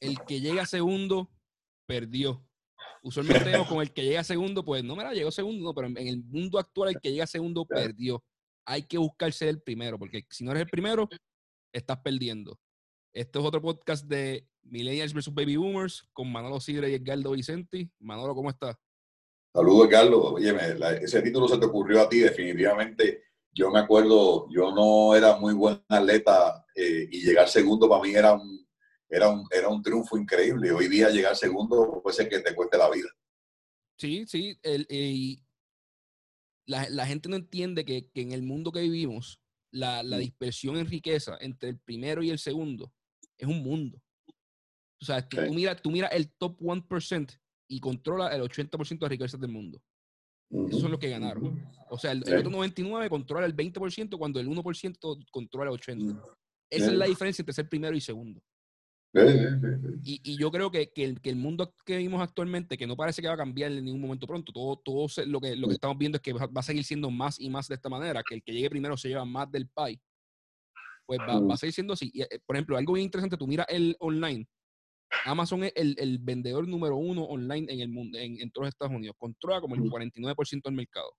[0.00, 1.30] el que llega segundo
[1.86, 2.44] perdió.
[3.02, 5.98] Usualmente vemos con el que llega segundo, pues no me la llegó segundo, pero en
[5.98, 8.22] el mundo actual el que llega segundo perdió.
[8.66, 11.08] Hay que buscar ser el primero, porque si no eres el primero,
[11.72, 12.58] estás perdiendo.
[13.14, 15.32] Este es otro podcast de Millennials vs.
[15.32, 17.90] Baby Boomers con Manolo Sidre y Edgardo Vicenti.
[17.98, 18.76] Manolo, ¿cómo estás?
[19.54, 20.32] Saludos, Carlos.
[20.34, 20.54] Oye,
[21.00, 23.22] ese título se te ocurrió a ti, definitivamente.
[23.50, 28.14] Yo me acuerdo, yo no era muy buen atleta eh, y llegar segundo para mí
[28.14, 28.67] era un,
[29.08, 30.70] era un, era un triunfo increíble.
[30.70, 33.08] Hoy día llegar segundo puede ser que te cueste la vida.
[33.98, 34.58] Sí, sí.
[34.62, 34.86] El,
[36.66, 39.40] la, gente no entiende que, en el mundo que vivimos,
[39.72, 40.20] la, la, mm.
[40.20, 42.92] dispersión en riqueza entre el primero y el segundo
[43.36, 44.00] es un mundo.
[45.00, 49.40] O sea, tú, miras tú mira el top 1% y controla el 80% de riquezas
[49.40, 49.80] del mundo.
[50.50, 51.62] Esos son los que ganaron.
[51.90, 56.36] O sea, el, otro 99 controla el 20% cuando el 1% controla el 80%.
[56.70, 58.42] Esa es la diferencia entre ser primero y segundo.
[59.14, 62.96] Y, y, yo creo que, que, el, que, el, mundo que vivimos actualmente, que no
[62.96, 65.74] parece que va a cambiar en ningún momento pronto, todo, todo lo, que, lo que
[65.74, 68.34] estamos viendo es que va, a seguir siendo más y más de esta manera, que
[68.34, 69.98] el que llegue primero se lleva más del pie,
[71.06, 72.12] pues va, va a seguir siendo así.
[72.14, 74.46] Eh, por ejemplo, algo bien interesante, tú mira el online,
[75.24, 78.74] Amazon es el, el, vendedor número uno online en el mundo, en, en todos los
[78.74, 79.16] Estados Unidos.
[79.18, 81.10] Controla como el 49% del mercado.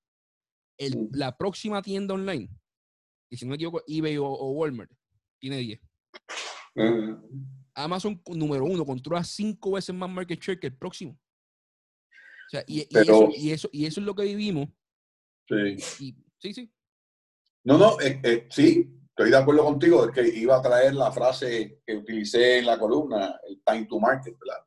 [0.78, 2.50] El, la próxima tienda online,
[3.30, 4.92] y si no me equivoco, eBay o, Walmart,
[5.40, 5.80] tiene 10.
[7.84, 11.14] Amazon número uno controla cinco veces más market share que el próximo.
[11.14, 14.70] O sea, y, eso, y, eso, y eso es lo que vivimos.
[15.48, 16.16] Sí.
[16.40, 16.72] sí, sí.
[17.64, 21.12] No, no, eh, eh, sí, estoy de acuerdo contigo, es que iba a traer la
[21.12, 24.64] frase que utilicé en la columna, el time to market, ¿verdad?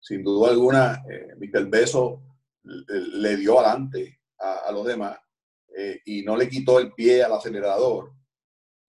[0.00, 1.68] Sin duda alguna, eh, Mr.
[1.68, 2.22] Beso
[2.64, 5.18] le dio adelante a, los demás
[5.76, 8.12] eh, y no le quitó el pie al acelerador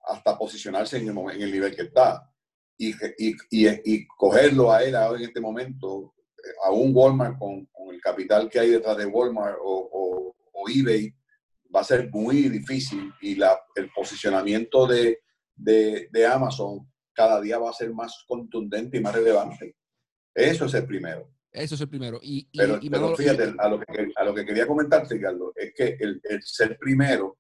[0.06, 2.33] hasta posicionarse en el, en el nivel que está.
[2.78, 7.66] Y, y, y, cogerlo a él ahora en este momento, eh, a un Walmart con,
[7.68, 11.14] con, el capital que hay detrás de Walmart o, o, o eBay,
[11.74, 15.20] va a ser muy difícil y la, el posicionamiento de,
[15.56, 19.76] de, Amazon cada día va a ser más contundente y más relevante.
[20.34, 21.30] Eso es el primero.
[21.52, 22.20] Eso es el primero.
[22.22, 26.20] Y, pero, fíjate, a lo, que, a lo que quería comentarte, Carlos, es que el,
[26.24, 27.38] el, ser primero,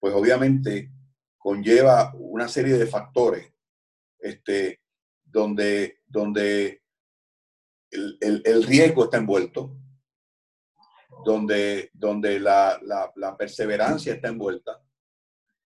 [0.00, 0.90] pues obviamente
[1.38, 3.53] conlleva una serie de factores
[4.24, 4.80] este,
[5.22, 6.82] donde, donde
[7.90, 9.76] el, el, el riesgo está envuelto,
[11.24, 14.82] donde, donde la, la, perseverancia está envuelta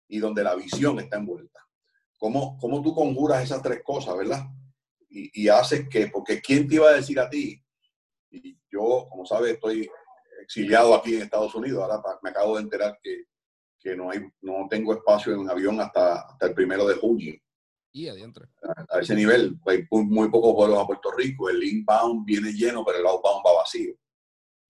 [0.08, 1.60] y donde la visión está envuelta.
[2.16, 4.46] ¿Cómo, cómo tú conjuras esas tres cosas, verdad?
[5.10, 7.62] Y, y, haces que, porque ¿quién te iba a decir a ti?
[8.30, 9.90] Y yo, como sabes, estoy
[10.40, 13.24] exiliado aquí en Estados Unidos, ahora me acabo de enterar que,
[13.78, 17.38] que no, hay, no tengo espacio en un avión hasta, hasta el primero de junio.
[17.98, 18.46] Y adentro.
[18.90, 22.98] A, ese nivel, hay muy, pocos vuelos a Puerto Rico, el inbound viene lleno, pero
[22.98, 23.92] el outbound va vacío.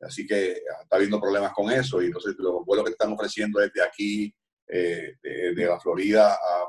[0.00, 3.70] Así que está habiendo problemas con eso y entonces los vuelos que están ofreciendo es
[3.74, 4.34] de aquí,
[4.66, 6.64] eh, de, la Florida, a,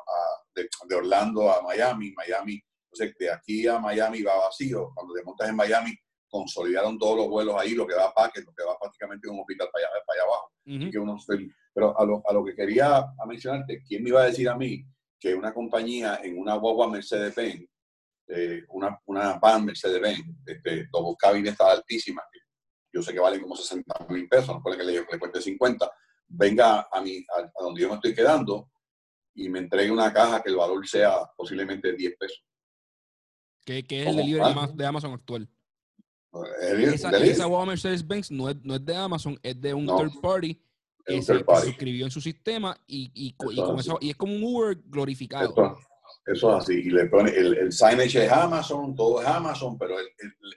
[0.54, 4.92] de, Orlando a Miami, Miami, entonces de aquí a Miami va vacío.
[4.94, 5.96] Cuando te montas en Miami,
[6.28, 9.40] consolidaron todos los vuelos ahí, lo que va a Packet, lo que va prácticamente un
[9.40, 10.92] hospital para allá, para allá abajo.
[10.92, 11.18] que uno,
[11.74, 14.86] pero a lo, a lo que quería mencionarte, ¿quién me iba a decir a mí
[15.20, 17.68] que una compañía en una guagua Mercedes-Benz,
[18.28, 22.22] eh, una, una van Mercedes-Benz, este, dos cabines está altísima,
[22.92, 25.92] yo sé que valen como 60 mil pesos, no puede que le, le cueste 50,
[26.28, 28.70] venga a, mi, a, donde yo me estoy quedando
[29.36, 32.44] y me entregue una caja que el valor sea posiblemente 10 pesos.
[33.66, 35.48] ¿Qué, es el delivery de Amazon actual?
[36.62, 40.60] esa, esa Mercedes-Benz no es, no es de Amazon, es de un third party
[41.06, 43.36] que se suscribió en su sistema y, y,
[44.02, 45.54] y, es como un Uber glorificado.
[46.26, 46.74] Eso es así.
[46.74, 50.08] Y le pone el, el signage es Amazon, todo es Amazon, pero el,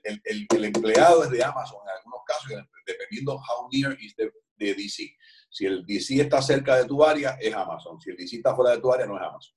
[0.04, 5.16] el, el, empleado es de Amazon en algunos casos, dependiendo how near is de, DC.
[5.50, 8.00] Si el DC está cerca de tu área, es Amazon.
[8.00, 9.54] Si el DC está fuera de tu área, no es Amazon.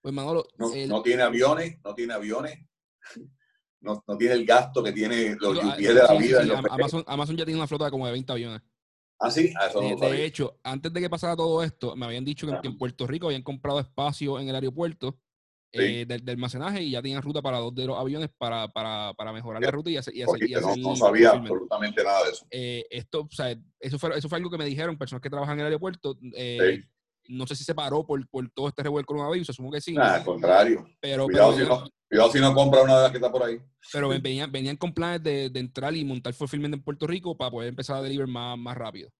[0.00, 2.58] Pues Manolo, no, no tiene aviones, no tiene aviones.
[3.80, 6.62] No, no, tiene el gasto que tiene los UPS de la vida.
[6.70, 8.62] Amazon, Amazon, ya tiene una flota como de 20 aviones.
[9.20, 12.46] Ah, sí, eso no de, hecho, antes de que pasara todo esto, me habían dicho
[12.46, 15.18] que, en Puerto Rico habían comprado espacio en el aeropuerto
[15.72, 19.32] eh, del, almacenaje y ya tenían ruta para dos de los aviones para, para, para
[19.32, 20.24] mejorar la ruta y hacer, y
[20.80, 22.46] no, sabía absolutamente nada de eso.
[22.50, 25.54] Eh, esto, o sea, eso fue, eso fue algo que me dijeron personas que trabajan
[25.54, 26.16] en el aeropuerto.
[26.34, 26.84] Eh,
[27.28, 29.96] no sé si se paró por, por todo este revuelo coronavirus, asumo que sí.
[29.98, 30.88] al contrario.
[31.00, 33.60] Pero, cuidado, si no, cuidado, si no, compra una de las que está por ahí.
[33.92, 37.50] Pero venían, venían con planes de, de entrar y montar fulfillment en Puerto Rico para
[37.50, 39.10] poder empezar a deliver más, más rápido.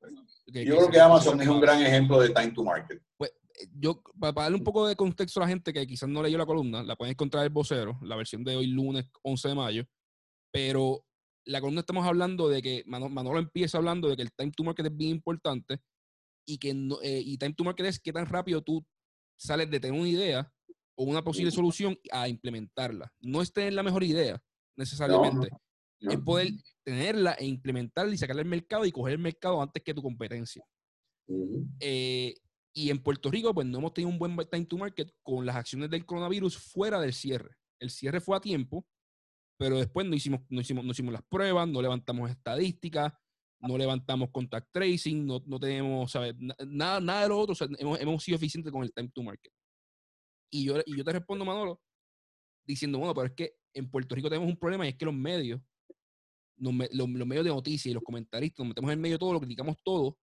[0.47, 3.03] Yo creo que Amazon es un gran ejemplo de time to market.
[3.17, 3.33] Pues,
[3.73, 6.47] yo, para, darle un poco de contexto a la gente que quizás no leyó la
[6.47, 9.85] columna, la pueden encontrar en el vocero, la versión de hoy lunes 11 de mayo,
[10.53, 11.05] pero
[11.45, 14.87] la columna estamos hablando de que Manolo, empieza hablando de que el time to market
[14.87, 15.81] es bien importante
[16.47, 18.85] y que no, eh, y time to market es qué tan rápido tú
[19.37, 20.53] sales de tener una idea
[20.99, 23.13] o una posible solución a implementarla.
[23.21, 24.43] No es tener la mejor idea
[24.77, 25.49] necesariamente,
[26.01, 26.49] es poder
[26.85, 30.65] tenerla e implementarla y sacarla al mercado y coger el mercado antes que tu competencia.
[31.79, 32.35] Eh,
[32.73, 35.55] y en Puerto Rico, pues no hemos tenido un buen time to market con las
[35.55, 37.57] acciones del coronavirus fuera del cierre.
[37.79, 38.85] El cierre fue a tiempo,
[39.57, 43.13] pero después no hicimos, no hicimos, no hicimos las pruebas, no levantamos estadísticas,
[43.61, 46.35] no levantamos contact tracing, no, no tenemos, ¿sabes?
[46.67, 49.53] Nada, nada de lo otro, hemos, hemos, sido eficientes con el time to market.
[50.51, 51.81] Y yo, y yo te respondo, Manolo,
[52.67, 55.15] diciendo, bueno, pero es que en Puerto Rico tenemos un problema y es que los
[55.15, 55.61] medios,
[56.57, 59.41] los, los, medios de noticias y los comentaristas, nos metemos en medio de todo, lo
[59.41, 60.19] criticamos todo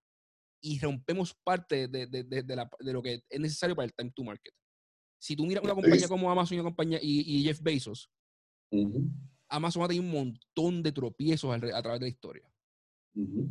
[0.61, 4.11] y rompemos parte de, de, de, la, de, lo que es necesario para el time
[4.11, 4.53] to market.
[5.19, 8.09] Si tú miras una compañía como Amazon y, una compañía, y, Jeff Bezos,
[9.47, 12.51] Amazon ha tenido un montón de tropiezos a, través de la historia.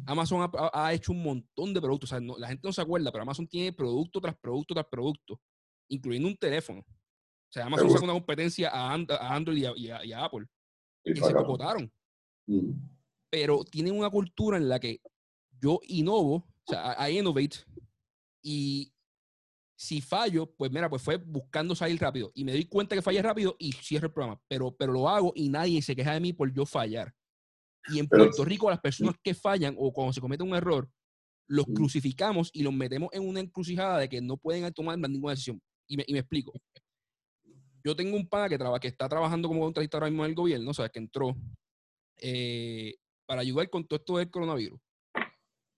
[0.06, 2.12] Amazon ha, ha, hecho un montón de productos.
[2.12, 5.40] O sea, la gente no se acuerda, pero Amazon tiene producto tras producto tras producto,
[5.94, 6.80] incluyendo un teléfono.
[6.80, 10.46] O sea, Amazon saca una competencia a, Android y a, Apple.
[11.04, 11.92] Y, se cocotaron.
[13.30, 15.00] Pero tienen una cultura en la que
[15.60, 17.58] yo innovo, o sea, I innovate,
[18.42, 18.92] y
[19.76, 22.30] si fallo, pues mira, pues fue buscando salir rápido.
[22.34, 24.40] Y me doy cuenta que fallé rápido y cierro el programa.
[24.48, 27.14] Pero, pero lo hago y nadie se queja de mí por yo fallar.
[27.88, 30.88] Y en Puerto Rico, las personas que fallan o cuando se comete un error,
[31.46, 35.60] los crucificamos y los metemos en una encrucijada de que no pueden tomar ninguna decisión.
[35.86, 36.52] Y me, y me explico.
[37.84, 40.34] Yo tengo un pana que, traba, que está trabajando como contratista ahora mismo en el
[40.34, 41.36] gobierno, o sea, que entró
[42.18, 42.94] eh,
[43.26, 44.80] para ayudar con todo esto del coronavirus.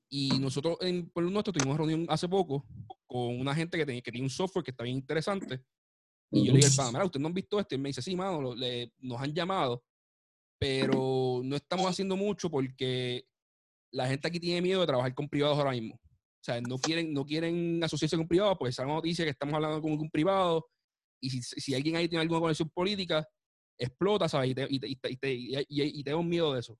[0.08, 2.64] Y nosotros en Pueblo Nuestro tuvimos una reunión hace poco
[3.06, 5.64] con una gente que, tenía, que tiene un software que está bien interesante.
[6.30, 7.74] Y yo le dije al pana, mira, ¿ustedes no han visto esto?
[7.74, 8.54] Y me dice, sí, mano,
[8.98, 9.84] nos han llamado,
[10.58, 13.26] pero no estamos haciendo mucho porque
[13.92, 15.98] la gente aquí tiene miedo de trabajar con privados ahora mismo.
[16.46, 19.82] O sea, no quieren, no quieren asociarse con privados porque esa noticia que estamos hablando
[19.82, 20.68] con un privado
[21.20, 23.26] y si, si, alguien ahí tiene alguna conexión política,
[23.76, 24.50] explota, ¿sabes?
[24.50, 26.78] Y, te, tengo miedo de eso.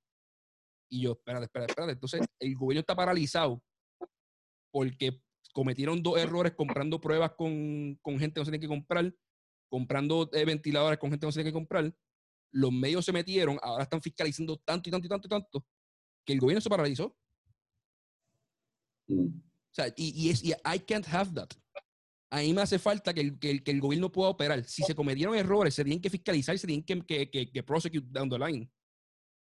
[0.89, 1.93] Y yo, espérate, espérate, espérate.
[1.95, 3.61] Entonces, el gobierno está paralizado
[4.71, 5.21] porque
[5.53, 9.13] cometieron dos errores comprando pruebas con, con gente que no se tiene que comprar,
[9.69, 11.93] comprando eh, ventiladores con gente que no se tiene que comprar.
[12.53, 15.67] Los medios se metieron, ahora están fiscalizando tanto y tanto y tanto y tanto,
[16.25, 17.17] que el gobierno se paralizó.
[19.09, 19.47] Mm.
[19.79, 21.51] O sea, y, y es, y I can't have that.
[22.31, 24.65] A mí me hace falta que el, que, el, gobierno pueda operar.
[24.65, 28.07] Si se cometieron errores, se tienen que fiscalizar, se tienen que, que, que, que prosecute
[28.11, 28.71] down the line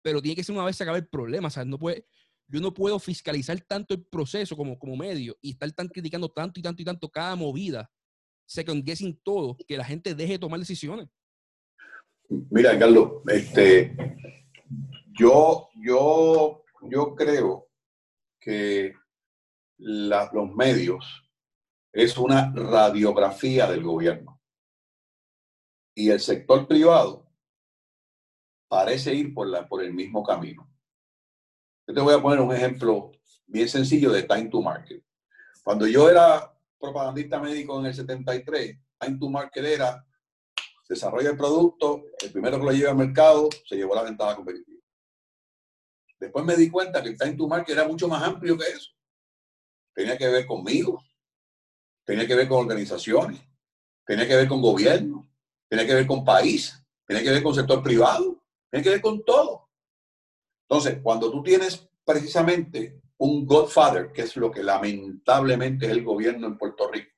[0.02, 1.50] pero tiene que ser una vez se acabe el problema.
[1.50, 1.68] ¿sabes?
[1.68, 2.06] No puede,
[2.48, 6.60] yo no puedo fiscalizar tanto el proceso como, como medio y estar tan criticando tanto
[6.60, 7.90] y tanto y tanto cada movida,
[8.46, 11.08] second guessing todo, que la gente deje de tomar decisiones.
[12.30, 13.96] Mira, Carlos, este,
[15.20, 17.68] yo, yo, yo creo
[18.40, 18.94] que
[19.80, 21.24] los medios
[21.92, 24.42] es una radiografía del gobierno.
[25.96, 27.28] Y el sector privado
[28.68, 30.70] parece ir por, la, por el mismo camino.
[31.88, 33.12] Yo te voy a poner un ejemplo
[33.48, 35.04] bien sencillo de time to market.
[35.64, 40.06] Cuando yo era propagandista médico en el 73, time to market era
[40.88, 44.82] desarrolla el producto, el primero que lo lleva al mercado se llevó la ventaja competitiva.
[46.20, 48.92] Después me di cuenta que el time to market era mucho más amplio que eso.
[50.00, 51.03] Tenía que ver conmigo,
[52.06, 53.41] tenía que ver con organizaciones,
[54.06, 55.29] tenía que ver con gobierno,
[55.68, 58.41] tenía que ver con país, tenía que ver con sector privado.
[58.72, 59.68] Tiene que ver con todo.
[60.70, 66.48] Entonces, cuando tú tienes precisamente un Godfather, que es lo que lamentablemente es el gobierno
[66.48, 67.12] en Puerto Rico,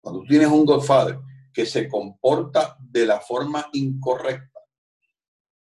[0.00, 1.18] cuando tú tienes un Godfather
[1.52, 4.60] que se comporta de la forma incorrecta,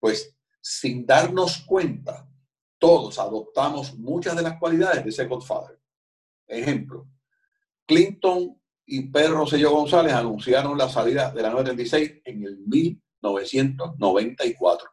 [0.01, 2.26] pues sin darnos cuenta,
[2.87, 5.77] todos adoptamos muchas de las cualidades de ese Godfather.
[6.47, 7.09] Ejemplo,
[7.85, 14.89] Clinton y Pedro Rosselló González anunciaron la salida de la 936 en el 1000 1994.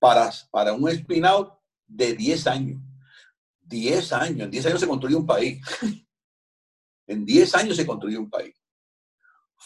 [0.00, 1.52] Para, para un spin-out
[1.86, 2.82] de 10 años.
[3.60, 4.40] 10 años.
[4.40, 5.64] En 10 años se construyó un país.
[7.06, 8.55] en 10 años se construyó un país.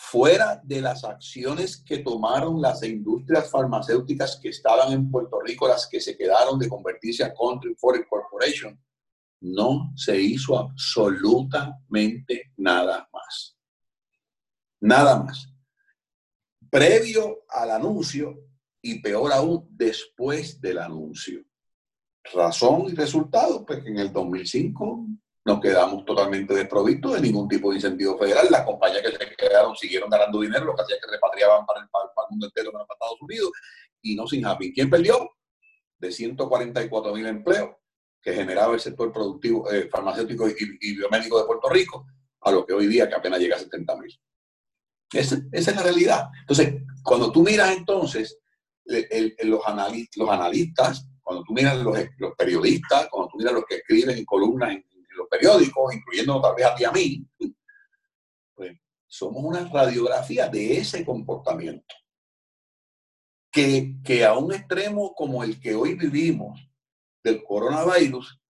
[0.02, 5.87] Fuera de las acciones que tomaron las industrias farmacéuticas que estaban en Puerto Rico, las
[5.87, 8.83] que se quedaron de convertirse a Country Foreign Corporation,
[9.42, 13.57] no se hizo absolutamente nada más.
[14.80, 15.50] Nada más
[16.71, 18.38] previo al anuncio
[18.80, 21.45] y peor aún después del anuncio.
[22.33, 25.07] Razón y resultado, pues en el 2005
[25.44, 28.47] nos quedamos totalmente desprovistos de ningún tipo de incentivo federal.
[28.50, 31.88] Las compañías que se quedaron siguieron ganando dinero, lo que hacía que repatriaban para el,
[31.88, 33.50] para el mundo entero para Estados Unidos,
[34.02, 34.73] y no sin happy.
[34.73, 35.30] ¿Quién perdió?
[35.99, 37.70] De 144 mil empleos
[38.23, 42.06] que generaba el sector productivo eh, farmacéutico y, biomédico de Puerto Rico,
[42.42, 44.20] a lo que hoy día que apenas llega a 70 mil.
[45.12, 46.28] Esa, esa, es la realidad.
[46.40, 48.38] Entonces, cuando tú miras entonces
[49.42, 51.97] los, analistas, cuando tú miras los,
[52.37, 54.89] periodistas, cuando tú miras los que escriben en columnas en, los
[55.31, 57.27] periódicos, incluyendo tal vez a mí,
[58.55, 61.95] pues somos una radiografía de ese comportamiento.
[63.53, 66.61] Que, que a un extremo como el que hoy vivimos
[67.23, 68.41] del coronavirus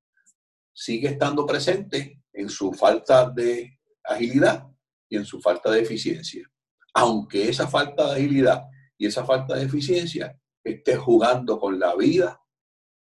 [0.73, 4.67] sigue estando presente en su falta de agilidad
[5.09, 6.51] y en su falta de eficiencia.
[6.95, 8.65] Aunque esa falta de agilidad
[8.99, 12.41] y esa falta de eficiencia esté jugando con la vida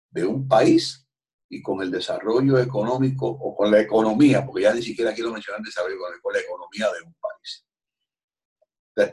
[0.10, 1.05] de un país
[1.50, 5.62] y con el desarrollo económico o con la economía, porque ya ni siquiera quiero mencionar
[5.62, 7.66] desarrollo económico, con la economía de un país.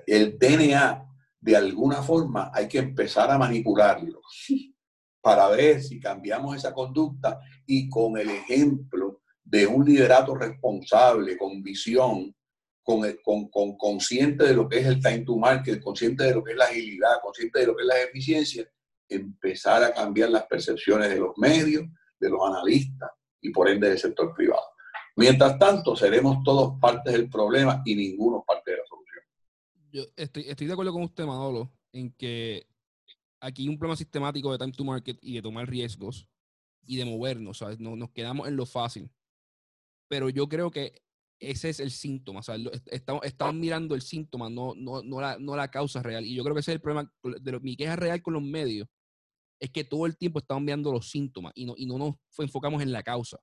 [0.06, 1.06] El DNA,
[1.40, 4.20] de alguna forma, hay que empezar a manipularlo
[5.20, 11.62] para ver si cambiamos esa conducta y con el ejemplo de un liderato responsable, con
[11.62, 12.34] visión,
[12.82, 16.42] con, con, con, consciente de lo que es el time to market, consciente de lo
[16.42, 18.68] que es la agilidad, consciente de lo que es la eficiencia,
[19.08, 21.84] empezar a cambiar las percepciones de los medios,
[22.22, 23.10] de los analistas
[23.40, 24.62] y por ende del sector privado.
[25.16, 29.24] Mientras tanto, seremos todos partes del problema y ninguno parte de la solución.
[29.92, 32.66] Yo estoy, estoy de acuerdo con usted, Manolo, en que
[33.40, 36.26] aquí hay un problema sistemático de time to market y de tomar riesgos
[36.86, 37.78] y de movernos, ¿sabes?
[37.78, 39.10] Nos, nos quedamos en lo fácil.
[40.08, 41.02] Pero yo creo que
[41.40, 42.42] ese es el síntoma.
[42.42, 46.24] Sea, estamos, estamos, mirando el síntoma, no, no, no, la, no la causa real.
[46.24, 48.88] Y yo creo que ese es el problema de mi queja real con los medios.
[49.62, 52.82] Es que todo el tiempo estamos mirando los síntomas y no, y no nos enfocamos
[52.82, 53.38] en la causa.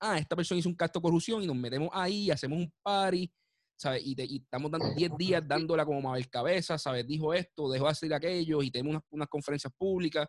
[0.00, 3.32] Ah, esta persona hizo un caso de corrupción y nos metemos ahí, hacemos un party,
[3.78, 4.02] ¿sabes?
[4.04, 7.06] Y, y estamos dando 10 días dándola como Mabel Cabeza, ¿sabes?
[7.06, 10.26] Dijo esto, dejó de hacer aquello y tenemos unas, unas conferencias públicas.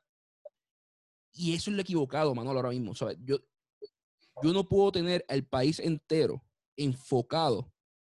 [1.33, 2.93] Y eso es lo equivocado, Manolo, ahora mismo.
[2.93, 3.17] ¿sabes?
[3.23, 3.37] Yo,
[4.43, 6.43] yo no puedo tener el país entero
[6.77, 7.73] enfocado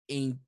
[0.08, 0.44] en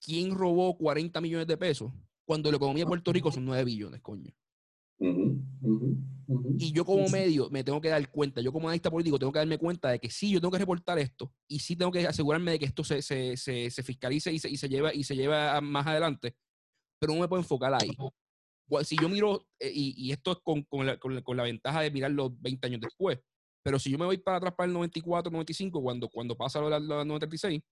[0.00, 1.90] quién robó 40 millones de pesos
[2.24, 4.32] cuando la economía de Puerto Rico son 9 billones, coño.
[6.58, 9.38] Y yo como medio me tengo que dar cuenta, yo como analista político tengo que
[9.38, 12.52] darme cuenta de que sí, yo tengo que reportar esto y sí tengo que asegurarme
[12.52, 15.60] de que esto se, se, se, fiscalice y se, y se, lleva, y se lleva
[15.60, 16.36] más adelante,
[16.98, 17.90] pero no me puedo enfocar ahí.
[18.84, 21.90] Si yo miro, eh, y, y esto es con, con, la, con, la, ventaja de
[21.90, 23.18] mirar los 20 años después,
[23.62, 26.70] pero si yo me voy para atrás para el 94, 95, cuando, cuando pasa lo
[26.70, 27.62] del 96,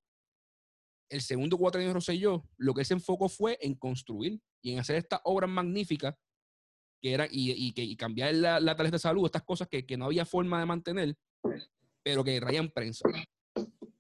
[1.11, 4.97] el segundo cuatro de Rosselló, lo que se enfocó fue en construir y en hacer
[4.97, 6.15] estas obras magníficas
[7.03, 10.05] que era, y, y cambiar la, la, tarjeta de salud, estas cosas que, que, no
[10.05, 11.17] había forma de mantener,
[12.03, 13.09] pero que traían prensa.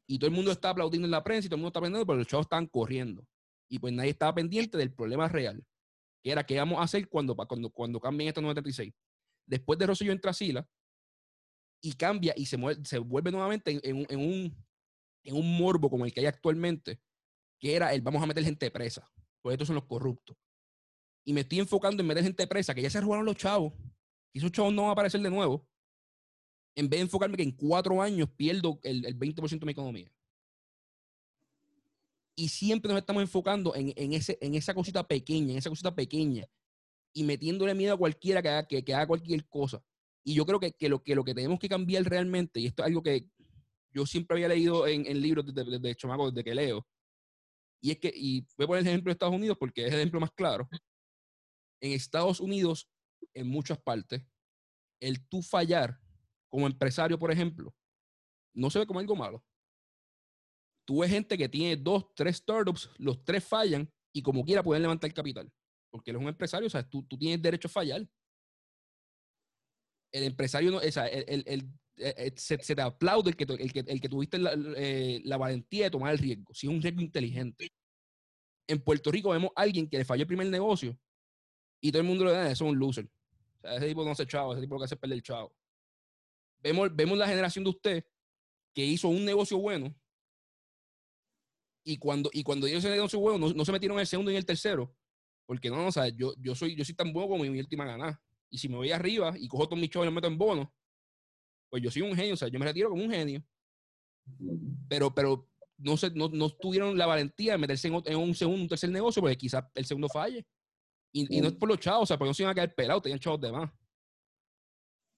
[0.06, 2.06] Y todo el mundo estaba aplaudiendo en la prensa y todo el mundo estaba pendiente,
[2.06, 3.26] pero los chavos estaban corriendo.
[3.68, 5.64] Y pues nadie estaba pendiente del problema real,
[6.22, 8.92] que era qué vamos a hacer cuando, cuando, cuando cambien estos 96.
[9.46, 10.66] Después de Rosselló entra Sila,
[11.82, 14.56] y cambia y se, se vuelve nuevamente en, un,
[15.24, 17.00] en un morbo como el que hay actualmente,
[17.58, 19.10] que era el vamos a meter gente presa,
[19.42, 20.36] pues estos son los corruptos.
[21.24, 23.72] Y me estoy enfocando en meter gente presa, que ya se robaron los chavos,
[24.32, 25.66] y esos chavos no van a aparecer de nuevo,
[26.74, 30.10] en vez de enfocarme que en cuatro años pierdo el, el 20% de mi economía.
[32.34, 35.94] Y siempre nos estamos enfocando en, en, ese, en esa cosita pequeña, en esa cosita
[35.94, 36.46] pequeña,
[37.12, 39.82] y metiéndole miedo a cualquiera que haga, que, que haga cualquier cosa.
[40.24, 42.82] Y yo creo que, que, lo, que lo que tenemos que cambiar realmente, y esto
[42.82, 43.26] es algo que
[43.90, 46.86] yo siempre había leído en, en libros desde, desde Chomaco, desde que leo,
[47.82, 49.98] y es que, y voy a poner el ejemplo de Estados Unidos porque es el
[49.98, 50.68] ejemplo más claro.
[51.82, 52.88] En Estados Unidos,
[53.34, 54.22] en muchas partes,
[55.00, 55.98] el tú fallar
[56.48, 57.74] como empresario, por ejemplo,
[58.54, 59.44] no se ve como algo malo.
[60.86, 64.82] Tú ves gente que tiene dos, tres startups, los tres fallan y como quiera pueden
[64.82, 65.50] levantar capital.
[65.90, 68.08] Porque él es un empresario, o sea, tú, tú tienes derecho a fallar
[70.12, 71.62] el empresario, no, o sea, el, el,
[71.96, 75.38] eh, eh, se, te aplaude el que, el que, el que tuviste la, eh, la,
[75.38, 77.72] valentía de tomar el riesgo, si es un riesgo inteligente.
[78.68, 80.96] En Puerto Rico vemos a alguien que le falló el primer negocio
[81.82, 83.10] y todo el mundo le da, eso es un loser.
[83.58, 85.22] O sea, ese tipo no hace chavo, ese tipo lo que hace es perder el
[85.22, 85.54] chavo.
[86.60, 88.06] Vemos, vemos la generación de usted
[88.72, 89.94] que hizo un negocio bueno
[91.84, 94.34] y cuando, y cuando ese negocio bueno no, no, se metieron en el segundo y
[94.34, 94.94] en el tercero.
[95.44, 98.22] Porque no, o sea, yo, yo, soy, yo soy tan bueno como mi última ganada.
[98.48, 100.72] Y si me voy arriba y cojo todos mis chavos y los meto en bono,
[101.68, 103.44] pues yo soy un genio, o sea, yo me retiro como un genio.
[104.88, 108.68] Pero, pero no, se, no, no tuvieron la valentía de meterse en, un segundo, un
[108.68, 110.46] tercer negocio, porque quizás el segundo falle.
[111.12, 112.74] Y, y, no es por los chavos, o sea, porque no se iban a caer
[112.74, 113.70] pelados, tenían chavos de más.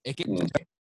[0.02, 0.24] Es que.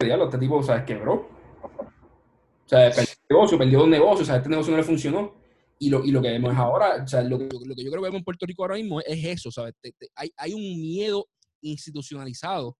[0.05, 1.13] Ya, este tipo, o sea, quebró.
[1.13, 5.33] O sea, perdió un negocio, perdió un negocio, o sea, este negocio no le funcionó.
[5.79, 8.01] Y lo, y lo que vemos ahora, o sea, lo que, lo que yo creo
[8.01, 9.73] que vemos en Puerto Rico ahora mismo es eso, ¿sabes?
[10.13, 11.25] hay, hay un miedo
[11.61, 12.77] institucionalizado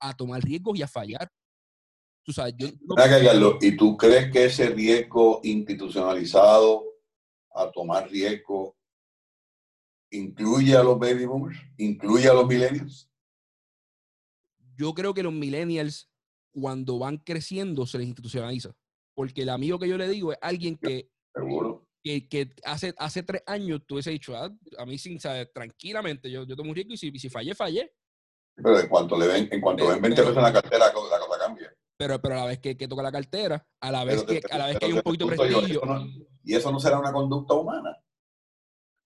[0.00, 1.30] a tomar riesgos y a fallar.
[2.24, 2.68] Tú sabes, yo,
[3.60, 6.84] ¿Y tú crees que ese riesgo institucionalizado
[7.54, 8.76] a tomar riesgo
[10.12, 11.58] incluye a los baby boomers?
[11.78, 13.10] ¿Incluye a los millennials?
[14.76, 16.10] Yo creo que los millennials,
[16.52, 18.74] cuando van creciendo, se les institucionaliza.
[19.14, 21.10] Porque el amigo que yo le digo es alguien que,
[22.02, 26.44] que, hace, hace tres años tú hubiese dicho, ah, a mí sin saber, tranquilamente, yo,
[26.44, 27.92] yo tomo un riesgo y si, si fallé, fallé.
[28.54, 31.16] Pero en cuanto le ven, en cuanto ven 20 pesos en la cartera, la cosa
[31.38, 31.74] cambia.
[31.96, 34.58] Pero, pero a la vez que, que toca la cartera, a la vez que, a
[34.58, 35.82] la vez que hay un poquito de prestigio.
[36.42, 37.96] y eso no será una conducta humana.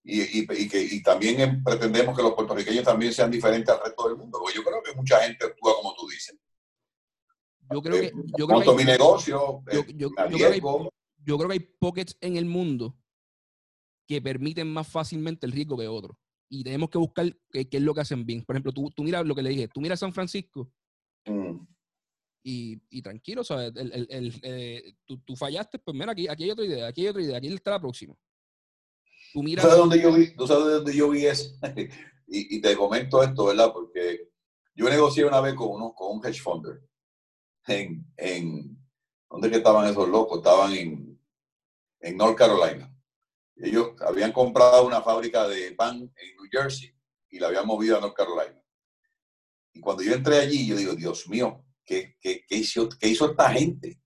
[0.08, 4.08] Y, y, y, que, y también pretendemos que los puertorriqueños también sean diferentes al resto
[4.08, 4.38] del mundo.
[4.38, 6.38] Porque yo creo que mucha gente actúa como tú dices.
[7.72, 8.12] Yo creo que.
[8.38, 11.68] Yo creo que hay, mi negocio, yo, yo, creo que hay, yo creo que hay
[11.80, 12.96] pockets en el mundo
[14.06, 16.16] que permiten más fácilmente el riesgo que otros
[16.48, 18.44] y tenemos que buscar qué, es lo que hacen bien.
[18.44, 20.70] Por ejemplo, tú, tú miras lo que le dije, tú miras San Francisco
[21.26, 21.58] mm.
[22.44, 23.72] y, y, tranquilo, ¿sabes?
[23.74, 27.02] El, el, el, eh, tú, tú, fallaste, pues mira, aquí, aquí hay otra idea, aquí
[27.02, 28.14] hay otra idea, aquí está la próxima.
[29.32, 31.50] Tú, miras, ¿Tú sabes dónde yo vi, tú sabes dónde yo vi eso?
[32.26, 33.72] y, y, te comento esto, ¿verdad?
[33.72, 34.28] Porque
[34.74, 36.80] yo negocié una vez con, uno, con un hedge funder
[37.66, 38.78] en, en
[39.28, 40.38] ¿dónde que estaban esos locos?
[40.38, 41.20] Estaban en,
[42.00, 42.92] en North Carolina.
[43.56, 46.94] Ellos habían comprado una fábrica de pan en New Jersey
[47.30, 48.62] y la habían movido a North Carolina.
[49.72, 53.30] Y cuando yo entré allí, yo digo, Dios mío, ¿qué, qué, qué hizo, qué hizo
[53.30, 54.00] esta gente?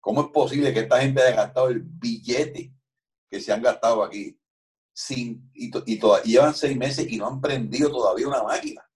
[0.00, 2.73] ¿Cómo es posible que esta gente haya gastado el billete
[3.34, 4.38] que se han gastado aquí?
[4.92, 8.88] Sin, y, y, y llevan seis meses y no han prendido todavía una máquina.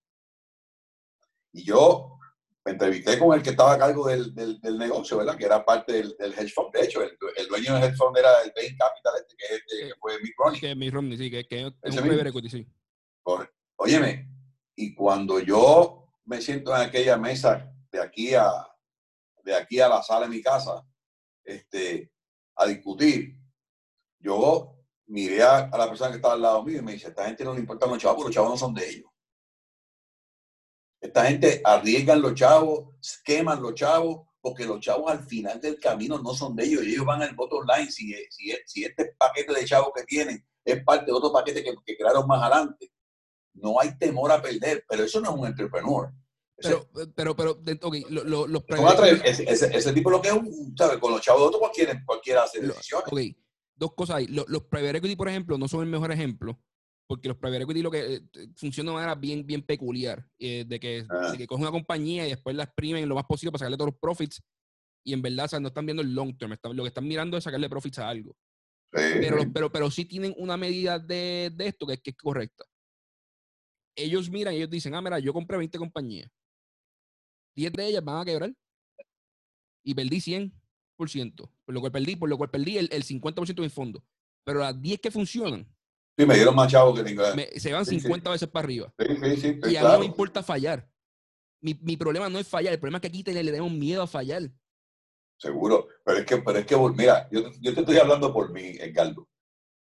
[1.53, 2.19] Y yo
[2.65, 5.37] me entrevisté con el que estaba a cargo del, del, negocio, ¿verdad?
[5.37, 6.73] Que era parte del, hedge fund.
[6.73, 9.95] De hecho, el, dueño del hedge fund era el Bain Capital, este, que, este, que
[9.99, 10.61] fue Mick Romney.
[10.61, 12.67] Que Mick Romney, sí, que, que es un private equity, sí.
[13.77, 14.29] Óyeme,
[14.77, 18.51] y cuando yo me siento en aquella mesa de aquí a,
[19.43, 20.87] de aquí a la sala de mi casa,
[21.43, 22.13] este,
[22.55, 23.38] a discutir,
[24.19, 24.77] yo
[25.07, 27.55] miré a, la persona que estaba al lado mío y me dice, esta gente no
[27.55, 29.11] le importan los chavos, porque los chavos no son de ellos.
[31.01, 36.19] Esta gente arriesgan los chavos, queman los chavos, porque los chavos al final del camino
[36.19, 36.83] no son de ellos.
[36.83, 37.91] Ellos van al voto online.
[37.91, 41.75] Si, si, si este paquete de chavos que tienen es parte de otro paquete que,
[41.85, 42.93] que crearon más adelante,
[43.55, 44.85] no hay temor a perder.
[44.89, 46.13] Pero eso no es un entrepreneur.
[46.61, 48.61] Pero, pero, pero, okay, los
[49.25, 50.99] ese, ese, tipo lo que es un, ¿sabes?
[50.99, 53.07] Con los chavos de otro cualquiera, cualquiera hace decisiones.
[53.07, 53.13] Ok,
[53.79, 54.27] dos cosas ahí.
[54.27, 56.61] Los, los private equity, por ejemplo, no son el mejor ejemplo
[57.09, 58.23] porque los private equity lo que eh,
[58.55, 61.33] funciona de manera bien, bien peculiar, eh, de, que, ah.
[61.33, 63.93] de que cogen una compañía y después la exprimen lo más posible para sacarle todos
[63.93, 64.43] los profits
[65.05, 67.71] y en verdad no están viendo el long term, lo que están mirando es sacarle
[67.71, 68.37] profits a algo.
[68.91, 72.65] Pero, pero, pero sí tienen una medida de, de esto que, que, es correcta.
[73.97, 76.31] Ellos miran y ellos dicen, ah, mira, yo compré 20 compañías.
[77.57, 78.55] 10 de ellas van a quebrar
[79.83, 80.53] y perdí 100%,
[80.99, 84.05] por lo cual perdí, por lo cual perdí el, el 50% de mi fondo.
[84.45, 85.67] Pero las 10 que funcionan,
[86.19, 87.33] Sí, me dieron más chavos que tenga.
[87.57, 88.93] se van 50 veces para arriba.
[88.99, 90.91] Sí, sí, y a mí no me importa fallar.
[91.61, 94.03] Mi, mi, problema no es fallar, el problema es que aquí le, le tenemos miedo
[94.03, 94.51] a fallar.
[95.37, 98.77] Seguro, pero es que, pero es que mira, yo, yo te estoy hablando por mí,
[98.81, 99.29] Edgardo.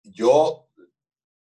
[0.03, 0.69] Yo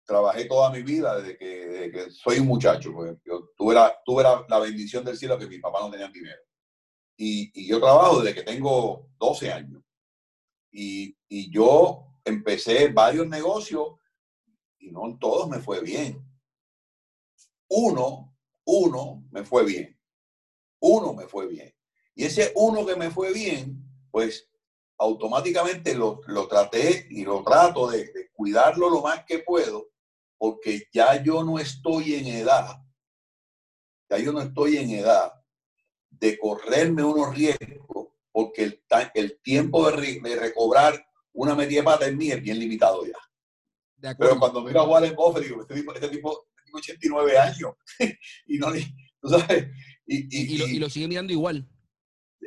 [0.06, 2.94] trabajé toda mi vida desde que, desde que soy un muchacho.
[2.94, 3.16] Pues.
[3.26, 6.42] Yo tuve la, tuve la, bendición del cielo que mi papá no tenía dinero.
[7.18, 9.84] Y, yo trabajo desde que tengo 12 años.
[10.72, 11.16] Y,
[11.52, 13.96] yo empecé varios negocios
[14.80, 16.24] y no todos me fue bien.
[17.70, 20.00] Uno, uno me fue bien.
[20.80, 21.74] Uno me fue bien.
[22.16, 24.50] Y ese uno que me fue bien, pues
[24.98, 29.90] automáticamente lo, traté y lo trato de, de, cuidarlo lo más que puedo,
[30.38, 32.78] porque ya yo no estoy en edad,
[34.10, 35.43] ya yo no estoy en edad
[36.24, 38.82] de correrme unos riesgos, porque el,
[39.14, 44.16] el tiempo de, de recobrar una media pata en mí es bien limitado ya.
[44.18, 47.74] Pero cuando miro a Warren Buffett, digo, este tipo, este tipo tiene 89 años.
[48.48, 48.68] y no
[49.20, 49.68] ¿tú sabes?
[50.06, 51.68] Y, y, lo, sigue mirando igual.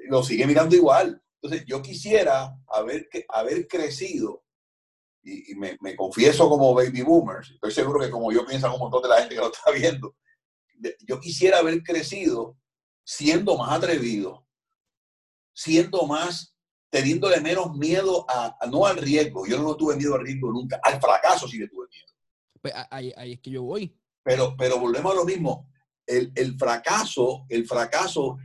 [0.08, 1.22] Lo sigue mirando igual.
[1.42, 4.42] Entonces, yo quisiera haber, haber crecido,
[5.22, 9.02] y, me, me, confieso como baby boomers, estoy seguro que como yo pienso un montón
[9.02, 10.16] de la gente que lo está viendo,
[11.06, 12.56] yo quisiera haber crecido
[13.06, 14.46] siendo más atrevido,
[15.54, 16.56] siendo más
[16.90, 19.46] teniéndole menos miedo a, no al riesgo.
[19.46, 20.80] Yo no tuve miedo al riesgo nunca.
[20.82, 22.06] Al fracaso sí le tuve miedo.
[22.60, 23.96] Pues ahí, es que yo voy.
[24.24, 25.70] Pero, pero volvemos a lo mismo.
[26.04, 28.38] El, el, fracaso, el fracaso,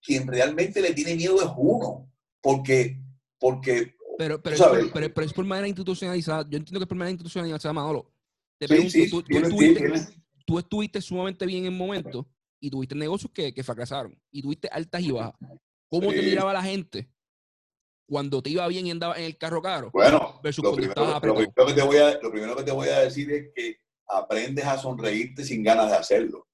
[0.00, 2.10] quien realmente le tiene miedo es uno.
[2.40, 3.00] Porque,
[3.38, 3.94] porque...
[4.18, 6.42] Pero, pero, es por, pero, pero, es por manera institucionalizada.
[6.48, 8.12] Yo entiendo que es por manera institucionalizada, Manolo.
[8.58, 9.92] Te pregunto, sí, sí, tú, tú, estuviste,
[10.46, 12.28] tú, estuviste, sumamente bien en el momento
[12.64, 15.34] y tuviste negocios que, que fracasaron y tuviste altas y bajas.
[15.90, 17.10] ¿Cómo te miraba la gente
[18.06, 19.90] cuando te iba bien y andaba en el carro caro?
[19.92, 23.00] Bueno, lo primero, lo, primero que te voy a, lo primero que te voy a
[23.00, 26.48] decir es que aprendes a sonreírte sin ganas de hacerlo.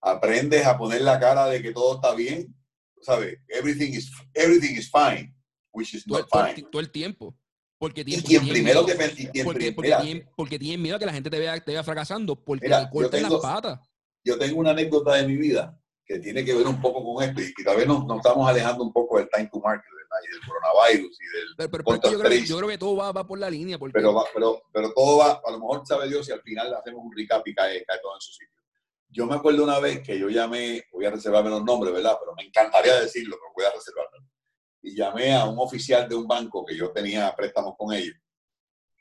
[0.00, 2.52] Aprendes a poner la cara de que todo está bien,
[3.00, 3.38] ¿sabes?
[3.46, 5.32] Everything is, everything is fine,
[5.72, 6.60] which is not fine.
[6.72, 7.38] Todo el tiempo.
[7.78, 11.30] Porque tienen, y primero que porque, porque, tienen, porque, tienen, miedo a que la gente
[11.30, 13.80] te vea, te vea fracasando, porque mira, te corten las patas.
[14.24, 17.40] Yo tengo una anécdota de mi vida que tiene que ver un poco con esto
[17.40, 20.30] y que tal vez nos, nos estamos alejando un poco del time to market y
[20.30, 23.26] del coronavirus y del pero, pero, pero yo, creo, yo, creo, que todo va, va
[23.26, 23.92] por la línea porque...
[23.94, 27.12] pero, pero, pero todo va a lo mejor sabe Dios si al final hacemos un
[27.16, 28.62] recap y cae, cae todo en su sitio.
[29.08, 32.34] Yo me acuerdo una vez que yo llamé voy a reservarme los nombres verdad pero
[32.34, 34.18] me encantaría decirlo pero voy a reservarme.
[34.82, 38.16] Y llamé a un oficial de un banco que yo tenía préstamos con ellos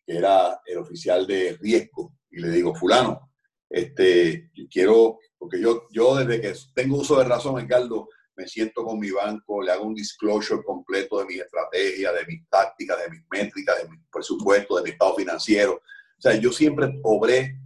[0.05, 3.32] que era el oficial de riesgo y le digo fulano
[3.73, 8.07] este quiero porque yo, yo desde que tengo uso de razón, Ricardo,
[8.37, 12.47] me siento con mi banco, le hago un disclosure completo de mi estrategia, de mis
[12.47, 15.73] tácticas, de mis métricas, de mi presupuesto, de mi estado financiero.
[15.73, 17.59] O sea, yo siempre obré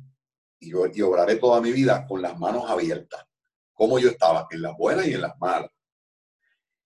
[0.60, 3.24] y, y obraré toda mi vida con las manos abiertas,
[3.74, 5.70] como yo estaba, en las buenas y en las malas.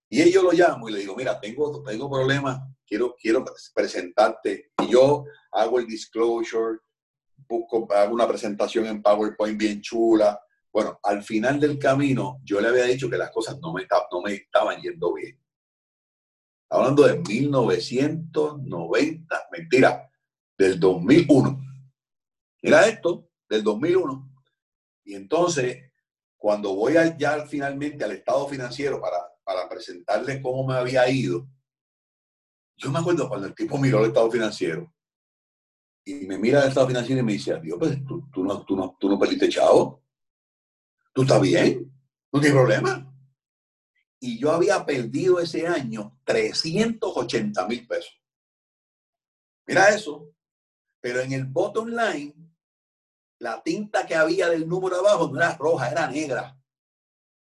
[0.10, 4.72] Y ellos lo llamo y le digo, mira, tengo, tengo problemas, quiero, quiero presentarte.
[4.84, 6.80] Y yo hago el disclosure,
[7.48, 10.40] busco, hago una presentación en PowerPoint bien chula,
[10.72, 14.22] bueno, al final del camino yo le había dicho que las cosas no me, no
[14.22, 15.38] me estaban yendo bien.
[16.70, 20.10] Hablando de 1990, mentira,
[20.58, 21.60] del 2001.
[22.62, 24.32] Mira esto, del 2001.
[25.04, 25.92] Y entonces,
[26.38, 31.46] cuando voy ya finalmente al estado financiero para, para presentarles cómo me había ido,
[32.78, 34.94] yo me acuerdo cuando el tipo miró el estado financiero
[36.04, 38.76] y me mira el estado financiero y me dice, Dios, pues tú, tú, no, tú,
[38.76, 40.04] no, tú no perdiste chavo.
[41.14, 41.92] ¿Tú estás bien?
[42.32, 43.08] ¿No tienes problema?
[44.20, 48.22] Y yo había perdido ese año 380 mil pesos.
[49.68, 50.34] Mira eso.
[51.00, 52.36] Pero en el bottom line,
[53.40, 56.58] la tinta que había del número abajo no era roja, era negra.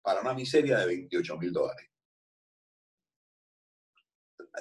[0.03, 1.89] Para una miseria de 28 mil dólares.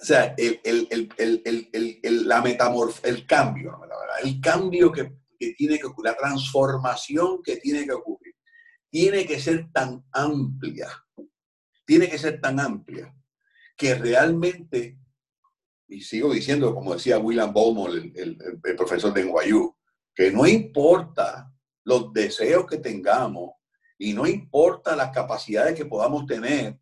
[0.02, 3.80] O sea, el, el, la metamorf el cambio,
[4.24, 8.34] el cambio que, que tiene que ocurrir, la transformación que tiene que ocurrir
[8.94, 10.88] tiene que ser tan amplia,
[11.84, 13.12] tiene que ser tan amplia,
[13.76, 15.00] que realmente,
[15.88, 18.38] y sigo diciendo, como decía William Bowman, el,
[18.78, 19.76] profesor de NYU,
[20.14, 21.52] que no importa
[21.86, 23.54] los deseos que tengamos
[23.98, 26.80] y no importa las capacidades que podamos tener,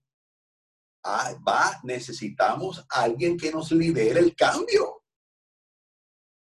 [1.04, 5.04] ah, va, necesitamos a alguien que nos lidere el cambio.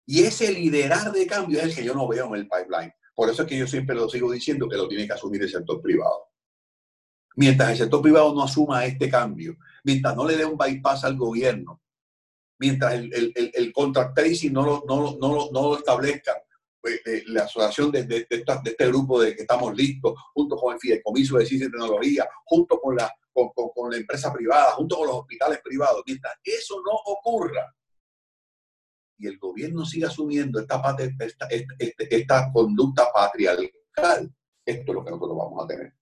[0.06, 2.94] Y ese liderar de cambio es el que yo no veo en el pipeline.
[3.16, 5.50] Por eso es que yo siempre lo sigo diciendo que lo tiene que asumir el
[5.50, 6.30] sector privado.
[7.36, 11.18] Mientras el sector privado no asuma este cambio, mientras no le dé un bypass al
[11.18, 11.82] gobierno,
[12.60, 16.34] mientras el, el, el, contract tracing no lo, no, no, no lo establezca,
[16.80, 20.74] pues, eh, la asociación de, de, de, este grupo de que estamos listos, junto con
[20.74, 24.98] el Fideicomiso de Ciencia y Tecnología, junto con la, con, con la empresa privada, junto
[24.98, 27.74] con los hospitales privados, mientras eso no ocurra,
[29.18, 34.34] y el gobierno sigue asumiendo esta, esta, esta, esta, conducta patriarcal,
[34.66, 35.94] esto es lo que nosotros vamos a tener.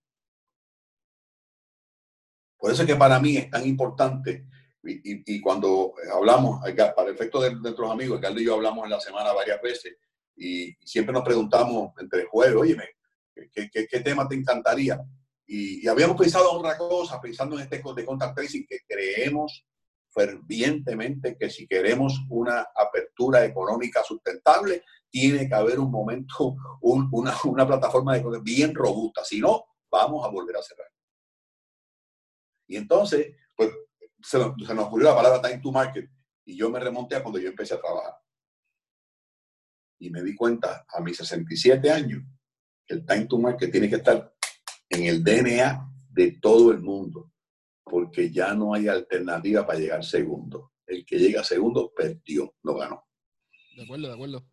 [2.58, 4.46] Por eso es que para mí es tan importante,
[4.84, 9.00] y, cuando hablamos, para el efecto de, nuestros amigos, Ricardo y yo hablamos en la
[9.00, 9.96] semana varias veces,
[10.36, 12.76] y, siempre nos preguntamos entre juegos, oye,
[13.34, 15.00] ¿qué, qué, qué tema te encantaría?
[15.46, 19.66] Y, y, habíamos pensado en otra cosa, pensando en este de contact tracing, que creemos
[20.12, 27.66] fervientemente que si queremos una apertura económica sustentable, tiene que haber un momento, una, una,
[27.66, 29.24] plataforma de bien robusta.
[29.24, 30.88] Si no, vamos a volver a cerrar.
[32.68, 33.70] Y entonces, pues
[34.22, 36.08] se nos ocurrió la palabra time to market
[36.44, 38.14] y yo me remonté a cuando yo empecé a trabajar.
[39.98, 42.22] Y me di cuenta a mis 67 años
[42.86, 44.34] que el time to market tiene que estar
[44.92, 47.32] en el DNA de todo el mundo
[47.84, 50.72] porque ya no hay alternativa para llegar segundo.
[50.86, 53.04] El que llega segundo perdió, no ganó.
[53.76, 54.46] De acuerdo, de acuerdo.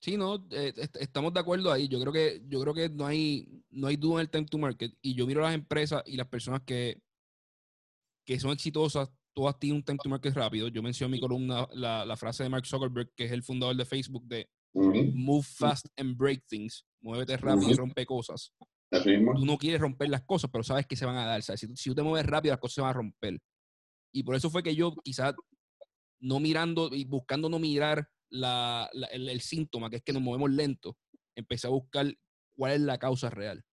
[0.00, 1.88] Sí, no, eh, estamos de acuerdo ahí.
[1.88, 4.58] Yo creo que, yo creo que no hay, no hay duda en el time to
[4.58, 4.92] market.
[5.00, 7.00] Y yo miro las empresas y las personas que,
[8.26, 10.68] que son exitosas, todas tienen un time to market rápido.
[10.68, 13.84] Yo menciono en mi columna la, frase de Mark Zuckerberg, que es el fundador de
[13.84, 16.84] Facebook, de move fast and break things.
[17.00, 18.52] Muévete rápido y rompe cosas.
[18.90, 21.42] Tú no quieres romper las cosas, pero sabes que se van a dar.
[21.42, 23.38] Si, si, tú te mueves rápido, las cosas se van a romper.
[24.12, 25.34] Y por eso fue que yo quizás
[26.20, 30.96] no mirando y buscando no mirar el, síntoma, que es que nos movemos lento,
[31.36, 32.12] empecé a buscar
[32.56, 33.64] cuál es la causa real.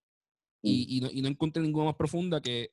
[0.61, 1.21] Y, mm.
[1.21, 2.71] no, encontré ninguna más profunda que,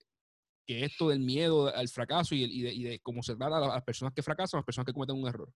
[0.67, 4.59] esto del miedo al fracaso y, de, cómo se trata a las personas que fracasan,
[4.59, 5.49] a las personas que cometen un error.
[5.49, 5.53] Mm.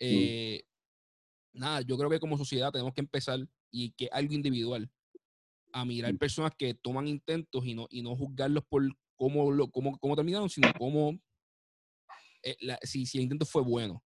[0.00, 0.64] Eh,
[1.54, 3.38] nada, yo creo que como sociedad tenemos que empezar
[3.70, 4.90] y que algo individual
[5.72, 8.82] a mirar personas que toman intentos y no, y no juzgarlos por
[9.16, 11.18] cómo, lo, cómo, cómo terminaron, sino cómo
[12.42, 14.02] eh, si, si el intento fue bueno.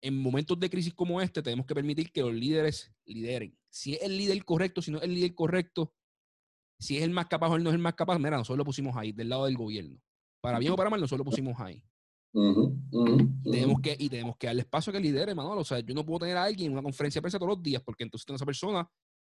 [0.00, 3.58] En momentos de crisis como este, tenemos que permitir que los líderes lideren.
[3.68, 5.92] Si es el líder correcto, si no es el líder correcto,
[6.78, 8.64] si es el más capaz o él no es el más capaz, mira, nosotros lo
[8.64, 10.00] pusimos ahí, del lado del gobierno.
[10.40, 11.82] Para bien o para mal, nosotros lo pusimos ahí.
[12.32, 15.58] y, tenemos que, y tenemos que darle espacio a que lidere, Manuel.
[15.58, 17.62] O sea, yo no puedo tener a alguien en una conferencia de prensa todos los
[17.62, 18.88] días, porque entonces tengo esa persona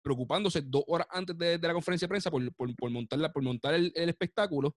[0.02, 3.74] preocupándose dos horas antes de, la conferencia de prensa por, por, por montar, por montar
[3.74, 4.76] el, espectáculo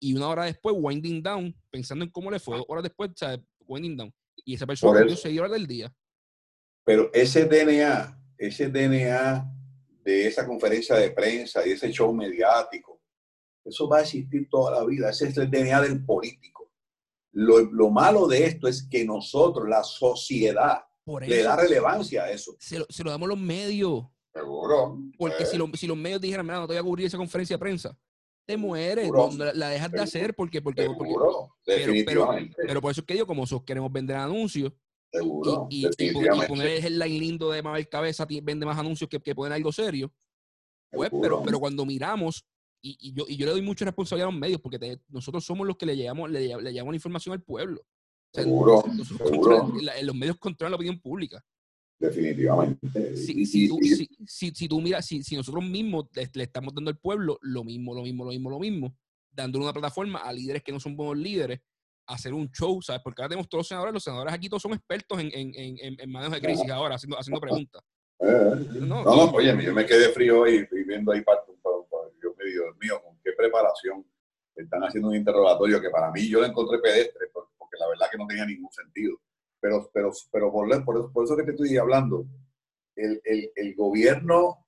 [0.00, 3.16] y una hora después winding down, pensando en cómo le fue, dos horas después, o
[3.16, 4.14] sea, winding down.
[4.44, 5.94] Y esa persona perdió seis horas del día.
[6.84, 9.50] Pero ese DNA, ese DNA
[10.02, 13.00] de esa conferencia de prensa y ese show mediático,
[13.64, 15.08] eso va a existir toda la vida.
[15.08, 16.70] Ese es el DNA del político.
[17.32, 20.84] Lo, lo malo de esto es que nosotros, la sociedad,
[21.26, 22.56] le da relevancia a eso.
[22.58, 24.04] Se lo, se lo damos los medios.
[24.34, 24.98] Seguro.
[25.16, 27.96] Porque si, si, los medios dijeran, no te voy a cubrir esa conferencia de prensa,
[28.46, 29.08] te mueres,
[29.54, 30.88] la, dejas de hacer porque, porque,
[31.64, 34.72] pero, pero, por eso es que yo, como nosotros queremos vender anuncios,
[35.70, 36.12] y, y,
[36.48, 40.12] poner el line lindo de Mabel Cabeza vende más anuncios que, que poner algo serio.
[40.90, 42.44] Pues, pero, pero cuando miramos,
[42.82, 45.76] y, yo, y yo le doy mucha responsabilidad a los medios, porque nosotros somos los
[45.76, 47.86] que le llevamos, le, llevamos la información al pueblo.
[48.34, 51.44] los medios controlan la opinión pública.
[52.04, 53.16] Definitivamente.
[53.16, 53.78] Si, si, tú,
[54.26, 58.02] si, si, tú miras, si, nosotros mismos le, estamos dando al pueblo lo mismo, lo
[58.02, 58.96] mismo, lo mismo, lo mismo,
[59.30, 61.60] dándole una plataforma a líderes que no son buenos líderes,
[62.06, 63.00] hacer un show, ¿sabes?
[63.02, 66.00] Porque ahora tenemos todos los senadores, los senadores aquí todos son expertos en, en, en,
[66.00, 67.82] en manejo de crisis ahora, haciendo, haciendo preguntas.
[68.20, 68.78] Eh, eh.
[68.80, 71.52] no, no, oye, yo me quedé frío ahí viendo ahí parte,
[72.22, 74.04] yo me digo, Dios mío, con qué preparación
[74.54, 78.18] están haciendo un interrogatorio que para mí yo lo encontré pedestre, porque la verdad que
[78.18, 79.16] no tenía ningún sentido.
[79.64, 82.26] Pero, pero, pero por, por, por eso que te estoy hablando,
[82.94, 84.66] el, el, el, gobierno,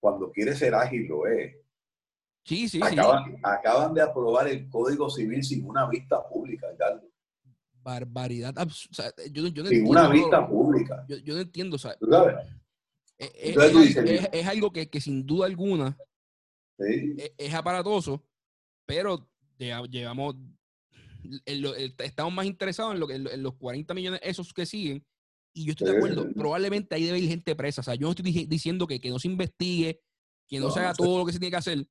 [0.00, 1.54] cuando quiere ser ágil, lo es.
[2.42, 3.40] Sí, sí, acaban, sí.
[3.42, 7.04] Acaban de aprobar el Código Civil sin una vista pública, Carlos.
[7.82, 8.54] Barbaridad.
[8.56, 11.04] O sea, yo, yo no sin una vista pública.
[11.06, 11.98] Yo, yo, no entiendo, ¿sabes?
[12.08, 12.36] sabes?
[13.18, 15.94] Es, es, es, es, algo que, que, sin duda alguna
[16.78, 17.16] sí.
[17.36, 18.24] es, aparatoso,
[18.86, 20.36] pero llevamos
[21.98, 25.04] estamos más interesados en, lo, en, los 40 millones esos que siguen.
[25.54, 27.82] Y yo estoy de acuerdo, probablemente ahí debe ir gente presa.
[27.82, 30.00] O sea, yo no estoy diciendo que, que no se investigue,
[30.48, 31.86] que no, se haga todo lo que se tiene que hacer,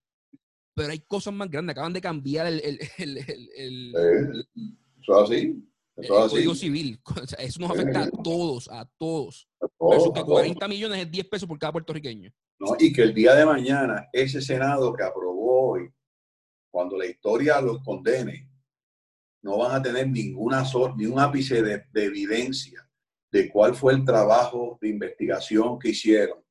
[0.73, 1.73] pero hay cosas más grandes.
[1.73, 2.79] Acaban de cambiar el, el,
[3.55, 4.47] el,
[5.01, 5.67] eso así.
[5.97, 7.01] Eso el Código Civil.
[7.37, 9.47] eso nos afecta a todos, a todos.
[9.61, 12.31] A que 40 millones es 10 pesos por cada puertorriqueño.
[12.59, 15.89] No, y que el día de mañana, ese Senado que aprobó hoy,
[16.69, 18.50] cuando la historia los condene,
[19.41, 20.63] no van a tener ninguna
[20.95, 22.88] ni un ápice de, evidencia
[23.32, 26.43] de cuál fue el trabajo de investigación que hicieron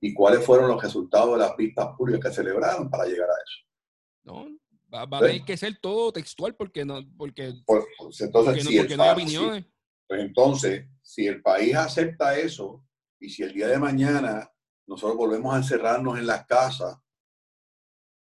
[0.00, 3.64] y cuáles fueron los resultados de las vistas públicas que celebraron para llegar a eso.
[4.24, 4.58] No,
[4.92, 9.02] va, a tener que ser todo textual porque no, porque, pues, pues, entonces, si no,
[9.02, 9.64] hay opiniones.
[10.06, 12.84] pues entonces, si el país acepta eso
[13.18, 14.50] y si el día de mañana
[14.86, 16.98] nosotros volvemos a encerrarnos en las casas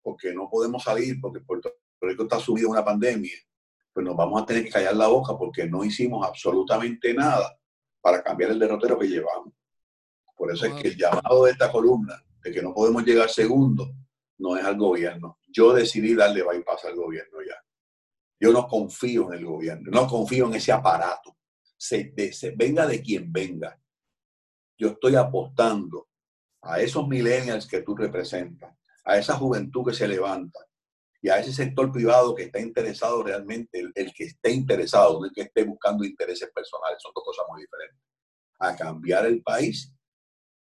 [0.02, 3.36] porque no podemos salir, porque Puerto Rico está subido en una pandemia,
[3.96, 7.58] pues nos vamos a tener que callar la boca porque no hicimos absolutamente nada
[7.98, 9.54] para cambiar el derrotero que llevamos.
[10.36, 13.90] Por eso es que el llamado de esta columna, de que no podemos llegar segundo,
[14.36, 15.38] no es al gobierno.
[15.48, 17.54] Yo decidí darle bypass al gobierno ya.
[18.38, 21.34] Yo no confío en el gobierno, no confío en ese aparato.
[21.78, 23.80] Se, se, venga de quien venga.
[24.76, 26.08] Yo estoy apostando
[26.60, 30.65] a esos millennials que tú representas, a esa juventud que se levanta,
[31.28, 35.64] a ese sector privado que está interesado realmente, el, que esté interesado, el que esté
[35.64, 38.00] buscando intereses personales, son dos cosas muy diferentes,
[38.58, 39.92] a cambiar el país,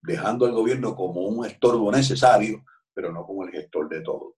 [0.03, 4.37] dejando al gobierno como un estorbo necesario, pero no como el gestor de todo.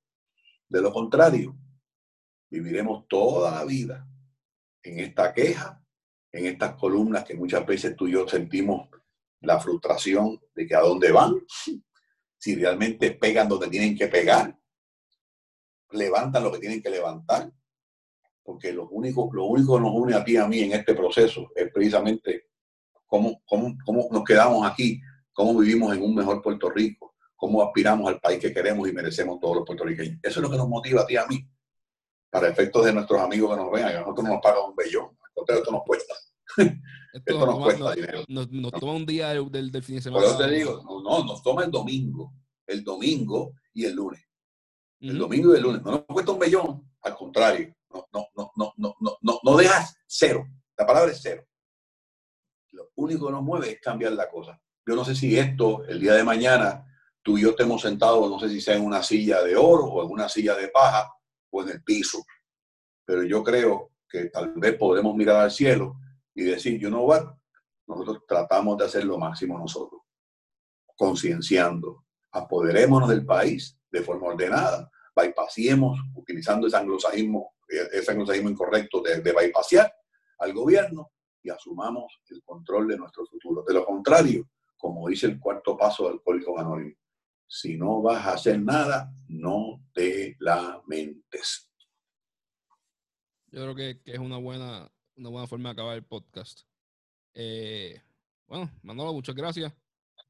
[0.68, 1.56] De lo contrario,
[2.50, 4.06] viviremos toda la vida
[4.82, 5.82] en esta queja,
[6.32, 8.88] en estas columnas que muchas veces tú y yo sentimos
[9.40, 11.34] la frustración de que a dónde van,
[12.38, 14.59] si realmente pegan donde tienen que pegar,
[15.92, 17.50] levantan lo que tienen que levantar,
[18.42, 20.94] porque lo único, lo único que nos une a ti y a mí en este
[20.94, 22.48] proceso es precisamente
[23.06, 25.00] cómo, cómo, cómo nos quedamos aquí,
[25.32, 29.40] cómo vivimos en un mejor Puerto Rico, cómo aspiramos al país que queremos y merecemos
[29.40, 30.18] todos los puertorriqueños.
[30.22, 31.48] Eso es lo que nos motiva a ti y a mí,
[32.30, 35.04] para efectos de nuestros amigos que nos vean, a nosotros no nos pagan un bellón,
[35.04, 36.14] al contrario, esto nos cuesta.
[37.12, 38.24] Esto, nos cuesta dinero.
[38.28, 40.24] Nos, toma un día del, del, fin de semana.
[40.24, 42.32] Por eso te digo, no, nos toma el domingo,
[42.68, 44.20] el domingo y el lunes.
[45.00, 45.82] El domingo y el lunes.
[45.82, 47.74] No nos cuesta un millón, al contrario.
[47.92, 50.46] No, no, no, no, no, no, no, no dejas cero.
[50.76, 51.44] La palabra es cero.
[52.72, 54.60] Lo único que nos mueve es cambiar la cosa.
[54.86, 56.86] Yo no sé si esto, el día de mañana,
[57.22, 60.04] tú y yo estemos sentados, no sé si sea en una silla de oro o
[60.04, 61.12] en una silla de paja
[61.50, 62.24] o en el piso.
[63.04, 65.96] Pero yo creo que tal vez podremos mirar al cielo
[66.34, 67.20] y decir, yo no voy,
[67.86, 70.02] nosotros tratamos de hacer lo máximo nosotros,
[70.96, 79.20] concienciando, apoderémonos del país de forma ordenada, bypassiemos, utilizando ese anglosajismo, ese anglosajismo incorrecto de,
[79.20, 79.52] de
[80.38, 81.10] al gobierno
[81.42, 83.64] y asumamos el control de nuestro futuro.
[83.66, 86.98] De lo contrario, como dice el cuarto paso del Alcohólicos Anónimos,
[87.46, 91.68] si no vas a hacer nada, no te lamentes.
[93.48, 96.60] Yo creo que, es una buena, una buena forma de acabar el podcast.
[97.34, 98.00] Eh,
[98.46, 99.72] bueno, Manolo, muchas gracias.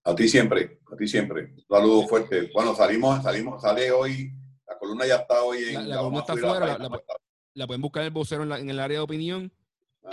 [0.05, 1.55] A ti siempre, a ti siempre.
[1.57, 2.51] Un saludo fuerte.
[2.55, 4.33] Bueno, salimos, salimos, sale hoy,
[4.67, 5.89] la columna ya está hoy en...
[5.89, 6.79] La, columna está afuera,
[7.55, 9.53] la, pueden buscar en el vocero en, el área de opinión.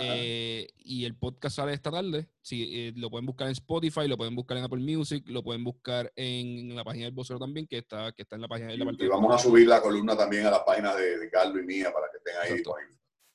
[0.00, 2.28] Eh, y el podcast sale esta tarde.
[2.42, 5.64] Sí, eh, lo pueden buscar en Spotify, lo pueden buscar en Apple Music, lo pueden
[5.64, 8.76] buscar en la página del vocero también, que está, que está en la página de
[8.76, 11.90] la Y vamos a subir la columna también a la página de, Carlos y mía
[11.92, 12.62] para que estén ahí.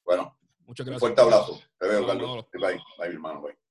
[0.05, 1.01] Bueno, muchas gracias.
[1.01, 1.59] Un fuerte abrazo.
[1.79, 2.45] Te veo, Carlos.
[2.53, 3.41] Bye, bye, hermano.
[3.41, 3.62] Bye.